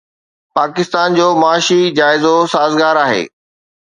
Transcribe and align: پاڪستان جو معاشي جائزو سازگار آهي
پاڪستان 0.55 1.09
جو 1.19 1.27
معاشي 1.41 1.79
جائزو 1.99 2.33
سازگار 2.53 3.01
آهي 3.05 3.23